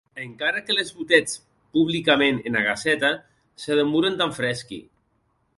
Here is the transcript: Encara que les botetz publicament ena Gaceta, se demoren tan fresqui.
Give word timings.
Encara 0.21 0.61
que 0.69 0.77
les 0.77 0.87
botetz 1.01 1.35
publicament 1.77 2.41
ena 2.53 2.65
Gaceta, 2.71 3.13
se 3.67 3.81
demoren 3.83 4.21
tan 4.23 4.39
fresqui. 4.43 4.85